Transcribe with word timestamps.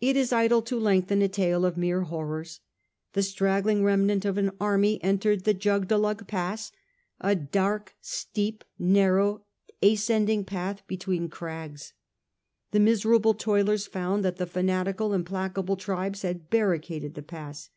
It 0.00 0.14
is 0.16 0.32
idle 0.32 0.62
to 0.62 0.78
lengthen 0.78 1.20
a 1.20 1.26
tale 1.26 1.64
of 1.64 1.76
mere 1.76 2.02
horrors. 2.02 2.60
The 3.14 3.24
straggling 3.24 3.82
remnant 3.82 4.24
of 4.24 4.38
an 4.38 4.52
army 4.60 5.02
entered 5.02 5.42
the 5.42 5.52
Jugdulluk 5.52 6.28
Pass— 6.28 6.70
a 7.20 7.34
dark, 7.34 7.96
steep, 8.00 8.62
narrow, 8.78 9.42
ascending 9.82 10.44
path 10.44 10.86
between 10.86 11.28
crags. 11.28 11.92
The 12.70 12.78
miser 12.78 13.12
able 13.12 13.34
toilers 13.34 13.88
found 13.88 14.24
that 14.24 14.36
the 14.36 14.46
fanatical, 14.46 15.12
implacable 15.12 15.76
tribes 15.76 16.22
had 16.22 16.50
barricaded 16.50 17.14
the 17.14 17.22
pass. 17.24 17.68